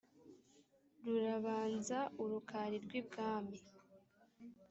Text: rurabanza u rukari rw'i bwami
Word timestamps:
rurabanza 1.03 1.99
u 2.23 2.25
rukari 2.29 2.77
rw'i 2.85 3.01
bwami 3.07 3.57